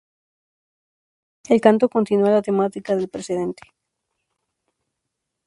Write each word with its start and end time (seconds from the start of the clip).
El 1.47 1.61
canto 1.61 1.87
continúa 1.87 2.31
la 2.31 2.41
temática 2.41 2.95
del 2.95 3.07
precedente. 3.07 3.61